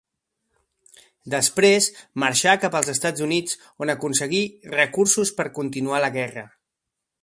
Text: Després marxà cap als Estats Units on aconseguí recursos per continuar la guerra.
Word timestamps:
Després 1.33 1.89
marxà 2.25 2.55
cap 2.65 2.79
als 2.81 2.91
Estats 2.95 3.27
Units 3.29 3.61
on 3.87 3.95
aconseguí 3.97 4.43
recursos 4.81 5.37
per 5.41 5.51
continuar 5.61 6.05
la 6.07 6.15
guerra. 6.23 6.51